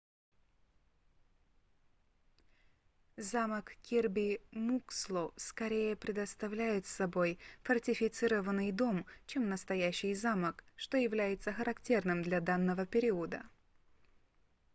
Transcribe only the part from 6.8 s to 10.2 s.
собой фортифицированный дом чем настоящий